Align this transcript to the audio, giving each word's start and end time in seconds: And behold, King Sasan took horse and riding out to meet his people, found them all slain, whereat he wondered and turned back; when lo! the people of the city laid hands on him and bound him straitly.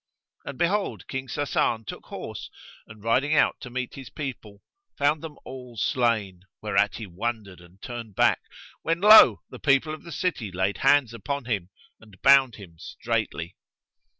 And 0.45 0.57
behold, 0.57 1.05
King 1.07 1.27
Sasan 1.27 1.85
took 1.85 2.07
horse 2.07 2.49
and 2.87 3.03
riding 3.03 3.35
out 3.35 3.57
to 3.59 3.69
meet 3.69 3.93
his 3.93 4.09
people, 4.09 4.63
found 4.97 5.21
them 5.21 5.37
all 5.45 5.77
slain, 5.77 6.41
whereat 6.59 6.95
he 6.95 7.05
wondered 7.05 7.61
and 7.61 7.79
turned 7.83 8.15
back; 8.15 8.41
when 8.81 8.99
lo! 8.99 9.43
the 9.51 9.59
people 9.59 9.93
of 9.93 10.01
the 10.01 10.11
city 10.11 10.51
laid 10.51 10.79
hands 10.79 11.13
on 11.13 11.45
him 11.45 11.69
and 11.99 12.19
bound 12.23 12.55
him 12.55 12.79
straitly. 12.79 13.55